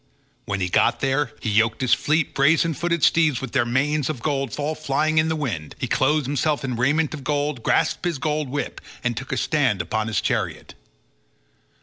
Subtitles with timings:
[0.45, 4.23] When he got there, he yoked his fleet brazen footed steeds with their manes of
[4.23, 8.17] gold all flying in the wind; he clothed himself in raiment of gold, grasped his
[8.17, 10.73] gold whip, and took his stand upon his chariot.